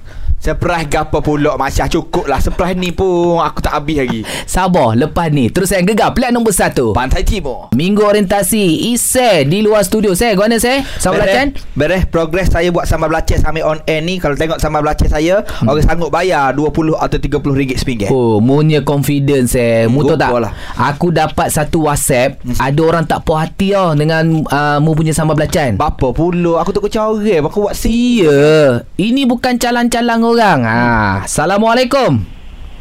[0.45, 4.21] Surprise gapo pula Masya cukup lah Surprise ni pun Aku tak habis lagi
[4.53, 6.93] Sabar, lepas ni terus saya gegar pilihan nombor satu.
[6.93, 10.37] Pantai Timur Minggu orientasi Ise di luar studio saya.
[10.37, 10.85] Gimana saya?
[11.01, 11.57] Sambal belacan?
[11.73, 15.41] Beres progres saya buat sambal belacan sampai on air ni Kalau tengok sambal belacan saya
[15.41, 15.65] hmm.
[15.65, 19.89] Orang sanggup bayar 20 atau 30 ringgit sepinggit Oh, munya confidence eh.
[19.89, 20.29] Mu tahu tak?
[20.29, 20.53] Lah.
[20.77, 25.33] Aku dapat satu WhatsApp, ada orang tak puas hati tau dengan uh, mu punya sambal
[25.33, 25.73] belacan.
[25.73, 30.34] Bapa pula Aku tak corek Aku buat si Iya, ini bukan calang-calang orang.
[30.35, 32.19] Ha, Assalamualaikum.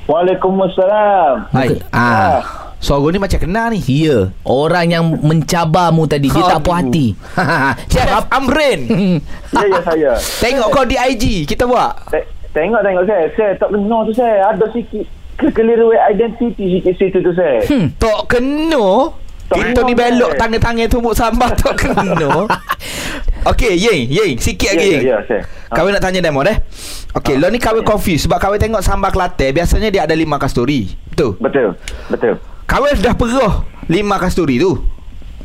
[0.04, 1.48] Waalaikumsalam.
[1.48, 2.42] Hai Ah.
[2.76, 7.16] Suara ni macam kenal ni Ya, orang yang mencabarmu tadi dia tak puas hati.
[7.90, 8.80] Chef Amrin
[9.56, 10.12] Ya, ya saya.
[10.36, 13.24] Tengok kau di IG Kita buat Te- Tengok tengok saya.
[13.32, 14.52] Saya tak kenal tu saya.
[14.52, 17.64] Ada sikit kekeliruan identiti sikit situ tu saya.
[17.64, 17.88] Hmm.
[17.96, 19.16] Tak Kita
[19.52, 22.48] kena, ni belok tangan-tangan tumbuk sambal Tok kena
[23.44, 25.42] Okey Ying Ying Sikit Ya, lagi ya, ya, saya.
[25.68, 26.58] Kawin nak tanya demo eh
[27.14, 30.98] Okey, lo ni kawin confused sebab kawin tengok sambal Kelantan biasanya dia ada lima kasturi.
[31.14, 31.38] Betul.
[31.38, 31.78] Betul.
[32.10, 32.34] Betul.
[32.66, 34.82] Kawin dah perah lima kasturi tu.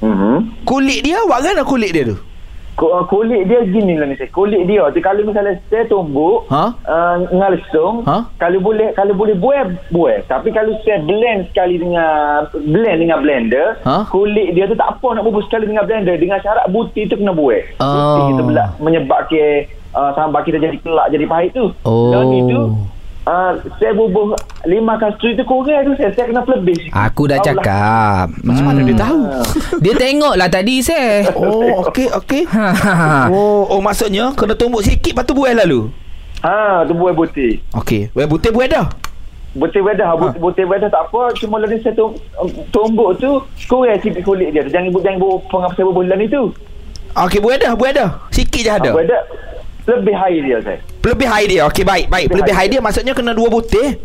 [0.01, 0.65] Mhm.
[0.65, 2.17] Kulit dia kan kulit dia tu?
[2.81, 4.27] Uh, Kulit dia gini lah ni saya.
[4.29, 6.71] Kulit dia tu kalau misalnya saya tumbuk Ha?
[6.79, 8.31] uh, ngalsung Ha?
[8.37, 13.67] kalau boleh kalau boleh buat buat tapi kalau saya blend sekali dengan blend dengan blender
[13.81, 14.07] Ha?
[14.07, 17.31] kulit dia tu tak apa nak bubur sekali dengan blender dengan syarat butir tu kena
[17.31, 17.91] buat Oh.
[17.91, 19.51] butir kita belah menyebabkan
[19.91, 22.09] uh, sambal kita jadi kelak jadi pahit tu Oh.
[22.09, 22.57] dan itu
[23.29, 24.33] uh, saya bubuh
[24.65, 26.89] lima kasturi tu kurang tu saya, saya kena lebih.
[26.89, 27.55] Aku dah Tahu lah.
[27.61, 28.25] cakap.
[28.41, 29.21] Macam mana dia tahu?
[29.85, 31.29] Dia tengok lah tadi saya.
[31.37, 32.43] Oh, okey okey.
[32.49, 32.67] Ha.
[33.29, 35.91] Oh, oh maksudnya kena tumbuk sikit lepas tu buai lalu.
[36.41, 38.87] ha tu buat butir Okey, buai butir buai dah.
[39.49, 40.29] Butir wedah, ha.
[40.37, 41.33] butir wedah tak apa.
[41.33, 42.13] Cuma lagi saya tum,
[42.69, 44.61] tumbuk tu, kurang sikit kulit dia.
[44.61, 46.53] Jangan jangan bawa pengap saya bulan itu.
[47.17, 48.09] Okey, buai dah, buai dah.
[48.29, 48.93] Sikit je ada.
[48.93, 49.21] Ha, wedah,
[49.89, 50.79] lebih high dia saya.
[51.01, 51.61] Lebih high dia.
[51.65, 52.25] Okey, baik, baik.
[52.29, 53.97] Lebih Lebih high high dia maksudnya kena dua butir.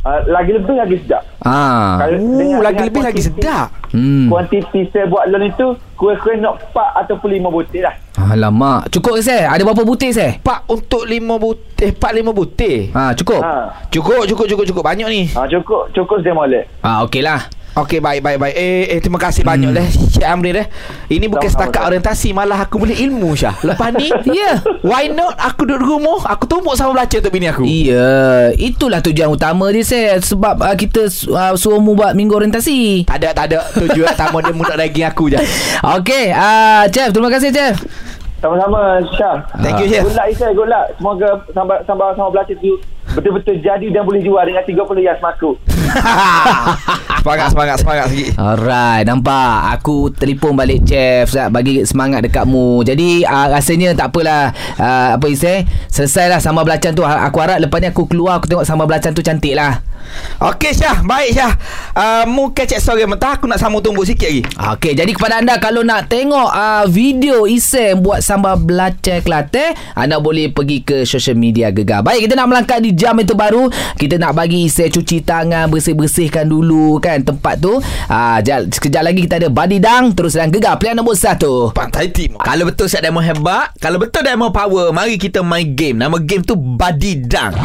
[0.00, 1.20] Uh, lagi lebih lagi sedap.
[1.44, 2.00] Ah.
[2.00, 3.68] Kalau Oh, dengan- lagi dengan lebih lagi sedap.
[3.92, 4.32] Hmm.
[4.32, 7.92] Kuantiti saya buat lalu itu, kurang-kurang nak 4 ataupun 5 butir lah.
[8.16, 8.88] Alamak.
[8.88, 9.52] Cukup ke saya?
[9.52, 10.38] Ada berapa butir saya?
[10.40, 12.94] Pak untuk lima butir, empat lima butir.
[12.94, 13.42] Ha, cukup.
[13.42, 13.52] Ha.
[13.90, 14.84] Cukup, cukup, cukup, cukup.
[14.86, 15.22] Banyak ni.
[15.34, 16.64] ha cukup, cukup saya molek.
[16.80, 17.44] Ah, okey lah.
[17.70, 18.54] Okey, baik, baik, baik.
[18.58, 19.50] Eh, eh terima kasih hmm.
[19.54, 20.66] banyak dah Cik Amrin eh.
[21.06, 21.88] Ini bukan setakat Syah.
[21.94, 23.54] orientasi, malah aku boleh ilmu Syah.
[23.62, 24.58] Lepas ni, Ya.
[24.82, 27.62] why not aku duduk rumah, aku tumbuk sama belacan untuk bini aku.
[27.62, 33.06] Iya, itulah tujuan utama dia saya sebab uh, kita uh, suruh mu buat minggu orientasi.
[33.06, 33.58] Tak ada, tak ada.
[33.78, 35.38] Tujuan tamu dia mudah daging aku je.
[35.86, 37.78] Okey, ah uh, chef, terima kasih chef.
[38.40, 39.36] Sama-sama, Syah.
[39.60, 40.00] Thank you, Chef.
[40.08, 40.56] Good luck, Isai.
[40.56, 40.86] Good luck.
[40.96, 42.80] Semoga sambal sambal sambal belacan tu
[43.12, 45.60] betul-betul jadi dan boleh jual dengan 30 yang semaku.
[47.20, 48.32] Semangat, semangat, semangat sikit.
[48.40, 49.76] Alright, nampak.
[49.76, 52.80] Aku telefon balik Jeff Zat, bagi semangat dekatmu.
[52.80, 57.04] Jadi uh, rasanya tak apalah uh, apa Isai, selesailah sambal belacan tu.
[57.04, 59.84] Aku harap lepas ni aku keluar aku tengok sambal belacan tu cantik lah.
[60.40, 61.52] Okey Syah, baik Syah.
[61.92, 64.42] Uh, mu kecek sore mentah aku nak sambung tunggu sikit lagi.
[64.74, 70.16] Okey, jadi kepada anda kalau nak tengok uh, video Isai buat sambal belacan Kelantan, anda
[70.18, 72.00] boleh pergi ke social media Gegar.
[72.00, 73.68] Baik, kita nak melangkah di jam itu baru.
[73.94, 77.82] Kita nak bagi Isai cuci tangan, bersih-bersihkan dulu kan tempat tu.
[78.06, 81.74] Ah, uh, sekejap lagi kita ada Badidang terus dan Gegar pilihan nombor satu.
[81.74, 82.38] Pantai Timur.
[82.46, 85.98] Kalau betul saya demo hebat, kalau betul demo power, mari kita main game.
[85.98, 87.58] Nama game tu Badidang.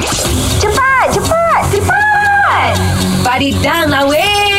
[0.57, 2.73] Cepat, cepat, cepat.
[3.21, 4.54] Badidang lah weh.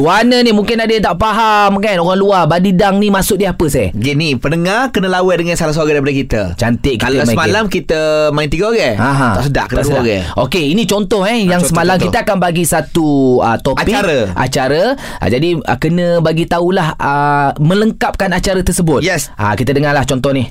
[0.00, 3.68] Guana ni mungkin ada yang tak faham kan orang luar Badidang ni maksud dia apa
[3.68, 3.92] seh?
[3.92, 6.40] Gini, pendengar kena lawan dengan salah seorang daripada kita.
[6.56, 7.74] Cantik kita Kalau main semalam game.
[7.76, 8.00] kita
[8.32, 8.96] main tiga orang.
[8.96, 9.28] Aha.
[9.36, 10.24] Tak sedap kena dua orang.
[10.40, 12.06] Okey, ini contoh eh yang contoh, semalam contoh.
[12.08, 13.08] kita akan bagi satu
[13.44, 14.32] uh, topik Acara.
[14.32, 14.82] acara.
[15.20, 19.04] Uh, jadi uh, kena bagi tahulah uh, melengkapkan acara tersebut.
[19.04, 19.28] Yes.
[19.36, 20.48] Ah uh, kita dengarlah contoh ni.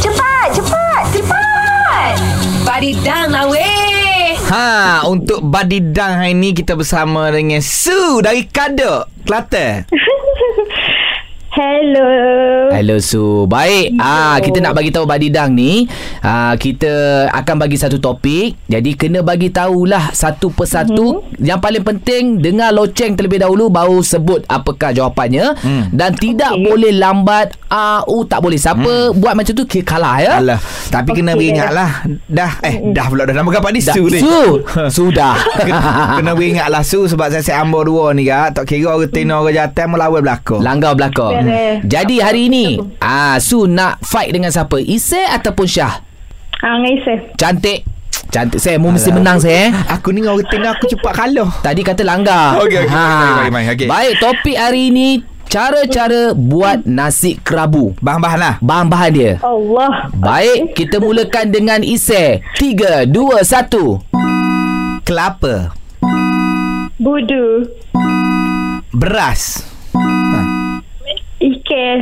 [0.00, 2.16] Cepat, cepat, cepat.
[2.64, 3.97] Badidang weh.
[4.48, 9.84] Ha, untuk badidang hari ni kita bersama dengan Su dari Kadok, Kelantan.
[11.58, 12.06] Hello.
[12.70, 13.50] Hello Su.
[13.50, 13.98] Baik.
[13.98, 15.90] Ah Kita nak bagi tahu Badidang ni.
[16.22, 18.70] Ah Kita akan bagi satu topik.
[18.70, 21.18] Jadi kena bagi tahulah Satu persatu.
[21.18, 21.42] Mm-hmm.
[21.42, 25.58] Yang paling penting Dengar loceng terlebih dahulu Baru sebut apakah jawapannya.
[25.58, 25.90] Hmm.
[25.90, 27.58] Dan tidak boleh lambat.
[27.66, 28.54] Ah uh, Tak boleh.
[28.54, 30.32] Siapa buat macam tu Kira kalah ya?
[30.38, 30.62] Alah,
[30.94, 31.42] tapi kena Okey.
[31.42, 32.06] beringat lah.
[32.30, 34.22] Dah, eh, dah pula dah nama kapan ni Su ni.
[34.22, 34.62] Su.
[35.02, 35.34] Sudah.
[35.58, 38.62] Kena, kena beringat lah Su sebab saya saya ambil dua ni kak.
[38.62, 40.62] Tak kira orang tina orang jatuh melawan belakang.
[40.62, 41.76] Langgar belakang Beres.
[41.82, 42.64] Jadi hari ini
[42.98, 46.04] ah Su nak fight dengan siapa Isai ataupun Syah
[46.58, 47.32] Ah, Ngaise.
[47.34, 47.86] Cantik
[48.28, 51.50] Cantik saya Mu mesti menang saya eh Aku ni dengan orang tina aku cepat kalah.
[51.60, 52.60] Tadi kata langgar.
[52.60, 52.90] Okey, okey.
[52.90, 53.66] Mari, mari, mari.
[53.72, 53.86] Okey.
[53.88, 55.08] Baik, topik hari ini
[55.48, 57.96] cara-cara buat nasi kerabu.
[58.04, 58.54] Bahan-bahan lah.
[58.60, 59.32] Bahan-bahan dia.
[59.40, 60.12] Allah.
[60.12, 62.44] Baik, kita mulakan dengan Isai.
[62.60, 65.02] 3 2 1.
[65.02, 65.72] Kelapa.
[67.00, 67.64] Budu.
[68.92, 69.62] Beras.
[71.38, 71.98] Ikan.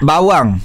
[0.00, 0.56] Bawang.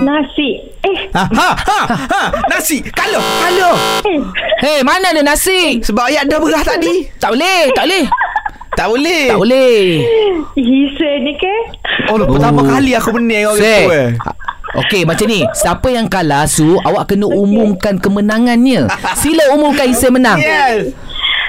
[0.00, 0.62] Nasi.
[0.80, 0.98] Eh.
[1.12, 2.22] Ha, ha, ha, ha.
[2.48, 2.80] Nasi.
[2.94, 3.76] Kalah, kalah.
[4.06, 4.18] eh.
[4.62, 5.82] Hei, mana ada nasi?
[5.82, 7.04] Sebab ayat dah beras tadi.
[7.18, 8.04] Tak boleh, tak boleh.
[8.78, 9.24] Tak boleh.
[9.34, 9.78] Tak boleh.
[10.56, 11.54] Hisa ni ke?
[12.08, 12.26] Oh, oh.
[12.30, 14.10] pertama kali aku menang orang tu eh.
[14.70, 15.42] Okey, macam ni.
[15.50, 18.86] Siapa yang kalah, Su, awak kena umumkan kemenangannya.
[19.18, 20.38] Sila umumkan Isai menang.
[20.38, 20.94] Yes.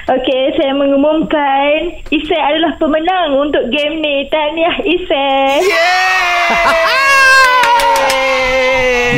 [0.10, 4.26] Okey, saya mengumumkan Isai adalah pemenang untuk game ni.
[4.34, 5.62] Tahniah Isai.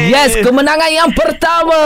[0.09, 1.77] Yes, kemenangan yang pertama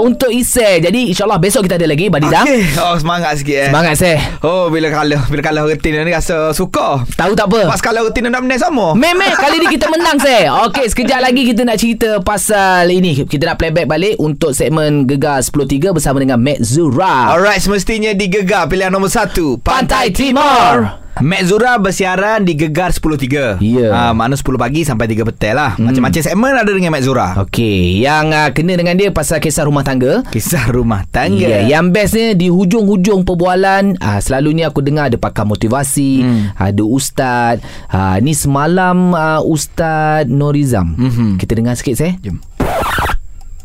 [0.00, 0.80] untuk Isai.
[0.84, 2.44] Jadi, insyaAllah besok kita ada lagi, Badidang.
[2.44, 2.64] Okay.
[2.80, 3.68] Oh, semangat sikit eh.
[3.72, 4.18] Semangat, Seh.
[4.44, 5.22] Oh, bila kalah.
[5.28, 7.02] Bila kalah rutin ni rasa suka.
[7.16, 7.72] Tahu tak apa?
[7.72, 8.92] Pas kalah rutin nak menang sama.
[8.96, 10.64] Meme kali ni kita menang saya.
[10.68, 13.24] Okey, sekejap lagi kita nak cerita pasal ini.
[13.24, 17.32] Kita nak playback balik untuk segmen Gegar 10.3 bersama dengan Mek Zura.
[17.32, 19.60] Alright, semestinya di Gegar pilihan nombor satu.
[19.60, 21.03] Pantai Timur.
[21.14, 23.88] Mek Zura bersiaran di Gegar 10.3 Ya.
[23.94, 25.86] ha, Mana 10 pagi sampai 3 petang lah hmm.
[25.86, 29.86] Macam-macam segmen ada dengan Mek Zura Okey, yang uh, kena dengan dia pasal kisah rumah
[29.86, 30.26] tangga.
[30.28, 35.46] Kisah rumah tangga Ya, yang bestnya di hujung-hujung perbualan uh, selalunya aku dengar ada pakar
[35.46, 36.42] motivasi, Hmm.
[36.56, 37.62] ada ustaz.
[37.86, 40.94] Uh, ni semalam uh, Ustaz Norizam.
[40.96, 41.38] Mhm.
[41.38, 42.12] Kita dengar sikit saya.
[42.20, 42.38] Jom.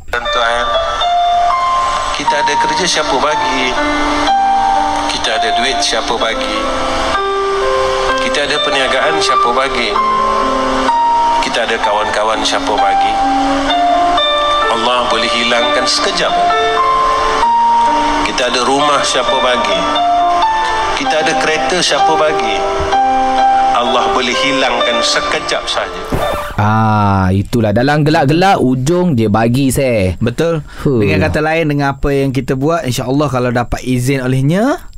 [0.10, 0.66] Tuan
[2.14, 3.64] Kita ada kerja siapa bagi
[5.10, 6.58] Kita ada duit siapa bagi
[8.50, 9.94] ada perniagaan siapa bagi?
[11.46, 13.14] Kita ada kawan-kawan siapa bagi?
[14.74, 16.34] Allah boleh hilangkan sekejap.
[18.26, 19.78] Kita ada rumah siapa bagi?
[20.98, 22.58] Kita ada kereta siapa bagi?
[23.78, 26.02] Allah boleh hilangkan sekejap saja.
[26.58, 27.70] Ah, itulah.
[27.70, 30.18] Dalam gelak-gelak ujung dia bagi saya.
[30.18, 30.66] Betul.
[30.82, 30.98] Huh.
[30.98, 34.89] Dengan kata lain Dengan apa yang kita buat InsyaAllah kalau dapat izin olehnya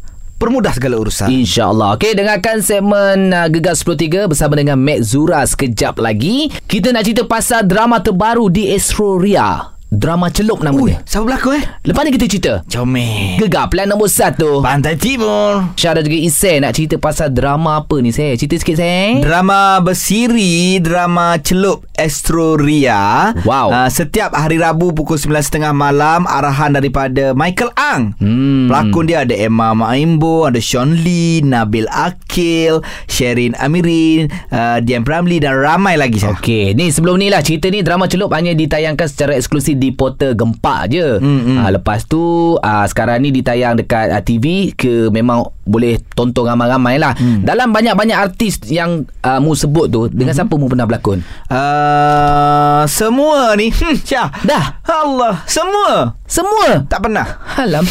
[0.42, 1.30] permudah segala urusan.
[1.30, 2.02] InsyaAllah.
[2.02, 5.46] Okey dengarkan segmen uh, Gegas 10.3 Bersama dengan Mek Zura.
[5.46, 11.28] Sekejap lagi Kita nak cerita pasal drama terbaru di Astroria Drama celup Ui, namanya siapa
[11.28, 11.64] berlakon eh?
[11.84, 13.36] Lepas ni kita cerita Comel.
[13.38, 15.68] Gegar plan nombor 1 Pantai Timur.
[15.76, 18.32] Syah dan juga Isai nak cerita pasal drama apa ni saya?
[18.34, 19.20] Cerita sikit saya.
[19.20, 23.68] Drama bersiri Drama Celup Astroria Wow.
[23.70, 28.72] uh, Setiap hari Rabu Pukul 9.30 malam Arahan daripada Michael Ang Hmm.
[28.72, 35.44] Pelakon dia ada Emma Maimbo Ada Sean Lee Nabil Akil Sherin Amirin uh, Dian Pramli
[35.44, 36.32] Dan ramai lagi Syah.
[36.32, 40.32] Okey, ni sebelum ni lah cerita ni drama celup hanya ditayangkan secara eksklusif di portal
[40.32, 41.18] Gempak je.
[41.18, 41.58] Hmm, hmm.
[41.58, 42.22] Ha, lepas tu
[42.54, 47.14] uh, sekarang ni ditayang dekat uh, TV ke memang boleh tonton ramai-ramai lah.
[47.14, 47.42] Hmm.
[47.42, 51.26] Dalam banyak-banyak artis yang uh, mu sebut tu dengan siapa mu pernah berlakon?
[51.50, 54.78] uh, Semua ni hmm, Syah Dah.
[54.84, 56.84] Allah Semua Semua.
[56.86, 57.84] Tak pernah Alam.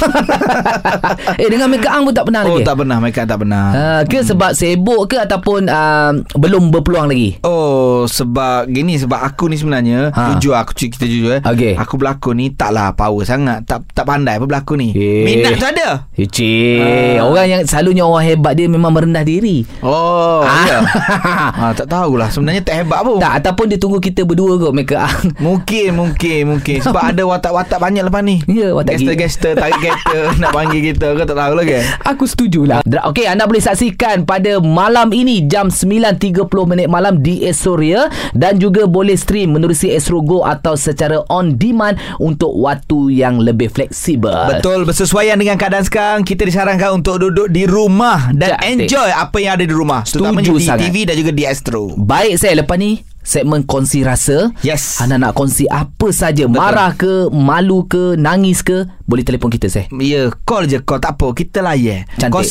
[1.40, 2.64] eh dengan Mega Ang pun tak pernah Oh lagi.
[2.64, 7.38] tak pernah Mereka tak pernah Uh, ke sebab sibuk ke ataupun uh, belum berpeluang lagi?
[7.42, 10.16] Oh sebab gini sebab aku ni sebenarnya Ha.
[10.16, 10.24] ha.
[10.32, 11.42] jujur aku kita jujur eh.
[11.42, 11.74] Okey.
[11.80, 13.64] Aku berlakon ni taklah power sangat.
[13.64, 14.88] Tak tak pandai apa berlakon ni.
[14.92, 15.24] Eh.
[15.24, 15.88] Minat tu ada.
[16.12, 17.16] Eh, cik.
[17.18, 19.64] Orang yang selalunya orang hebat dia memang merendah diri.
[19.80, 20.64] Oh, Ah.
[20.68, 20.78] ya.
[20.84, 23.16] ha, tak tahulah sebenarnya tak hebat pun.
[23.16, 25.32] Tak ataupun dia tunggu kita berdua kot Mega Ang.
[25.46, 28.44] Mungkin mungkin mungkin sebab ada watak-watak banyak lepas ni.
[28.44, 29.16] Ya, watak gila.
[29.16, 31.80] Gangster-gangster tarik kereta nak panggil kita kau tak tahu lagi.
[32.04, 32.84] Aku setujulah.
[32.84, 38.84] Okey, anda boleh saksikan pada malam ini jam 9.30 minit malam di Esroria dan juga
[38.84, 44.50] boleh stream menerusi Astro Go atau secara on demand untuk waktu yang lebih fleksibel.
[44.50, 48.90] Betul bersesuaian dengan keadaan sekarang kita disarankan untuk duduk di rumah dan Cantik.
[48.90, 50.90] enjoy apa yang ada di rumah Setuju di sangat.
[50.90, 51.94] TV dan juga di Astro.
[51.96, 54.50] Baik saya lepas ni segmen kongsi rasa.
[54.60, 54.98] Yes.
[54.98, 56.56] Anda nak kongsi apa saja, Betul.
[56.56, 59.86] marah ke, malu ke, nangis ke, boleh telefon kita saya.
[59.94, 61.32] Ya, call je call tak apa.
[61.32, 62.06] Kita layan.
[62.16, 62.46] Cantik.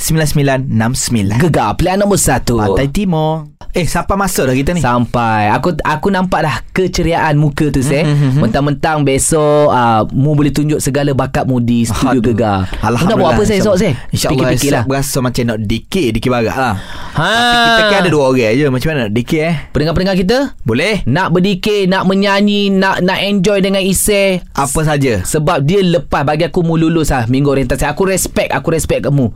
[0.00, 1.42] 0395439969.
[1.42, 2.58] Gegar pilihan nombor satu.
[2.58, 3.50] Pantai Timur.
[3.76, 4.80] Eh, siapa masuk dah kita ni?
[4.80, 10.48] Sampai Aku aku nampak dah Keceriaan muka tu saya Mhm, Mentang-mentang besok uh, Mu boleh
[10.48, 12.32] tunjuk segala bakatmu Di studio Aduh.
[12.32, 16.32] Gegar Mu nak buat apa saya esok saya InsyaAllah lah berasa macam nak dikir Dikir
[16.32, 16.76] barat lah
[17.16, 17.32] Ha.
[17.32, 21.02] Tapi kita kan ada dua orang je Macam mana nak dikir eh Pendengar-pendengar kita Boleh
[21.04, 26.46] Nak berdikir Nak menyanyi Nak nak enjoy dengan Isai Apa saja sebab dia lepas bagi
[26.46, 27.84] aku mu lulus lah minggu orientasi.
[27.84, 29.28] Aku respect, aku respect kamu.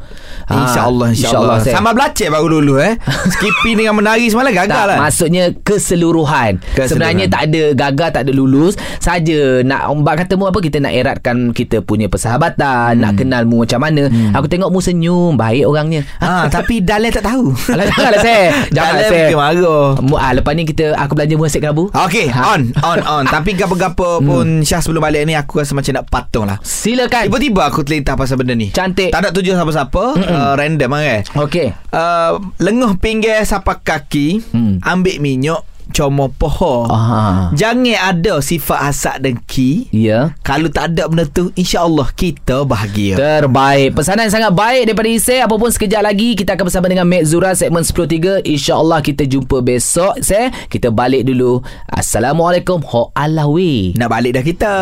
[0.46, 1.74] Ha, InsyaAllah InsyaAllah saya.
[1.76, 2.94] Sama belajar baru dulu eh
[3.36, 6.62] Skipping dengan menari semalam gagal tak, lah maksudnya keseluruhan.
[6.62, 6.88] Keseluruhan.
[6.88, 8.74] Sebenarnya tak ada gagal, tak ada lulus.
[9.02, 13.66] Saja nak bak kata mu apa kita nak eratkan kita punya persahabatan, nak kenal mu
[13.66, 14.08] macam mana.
[14.36, 16.06] Aku tengok mu senyum, baik orangnya.
[16.22, 18.46] ha, Tapi Dalil tak tahu Alah janganlah saya.
[18.72, 19.26] Janganlah saya.
[19.40, 21.88] Marah ah, lepas ni kita aku belanja asyik kerabu.
[21.90, 22.52] Okey, Ha.
[22.52, 23.24] on, on, on.
[23.34, 26.60] Tapi gapo-gapo pun Syah sebelum balik ni aku rasa macam nak patung lah.
[26.60, 27.26] Silakan.
[27.26, 28.68] Tiba-tiba aku terlintas pasal benda ni.
[28.68, 29.08] Cantik.
[29.08, 31.22] Tak ada tujuan siapa-siapa, uh, random kan.
[31.40, 31.72] Okey.
[31.88, 34.82] Uh, lenguh pinggir sapak kaki, Hmm.
[34.82, 36.88] ambil minyak, comor poho.
[36.88, 37.50] Ah.
[37.52, 39.90] Jangan ada sifat hasad dengki.
[39.92, 40.32] Ya.
[40.42, 43.20] Kalau tak ada benda tu, insya-Allah kita bahagia.
[43.20, 47.06] Terbaik Pesanan yang sangat baik Daripada Isai Apa pun sekejap lagi Kita akan bersama dengan
[47.08, 53.46] Mek Zura Segmen 10.3 InsyaAllah kita jumpa besok Saya Kita balik dulu Assalamualaikum Ho Allah
[53.48, 54.74] we Nak balik dah kita.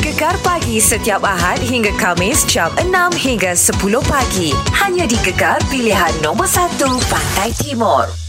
[0.00, 4.50] Gegar pagi setiap Ahad hingga Kamis jam 6 hingga 10 pagi.
[4.74, 6.78] Hanya di Gegar pilihan nombor 1
[7.10, 8.21] Pantai Timur.